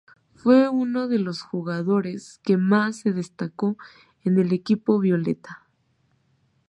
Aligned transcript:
Fue 0.33 0.67
uno 0.67 1.07
de 1.07 1.19
los 1.19 1.43
jugadores 1.43 2.39
que 2.43 2.57
más 2.57 2.95
se 3.01 3.13
destacó 3.13 3.77
en 4.23 4.39
el 4.39 4.51
equipo 4.51 4.97
violeta. 4.97 5.67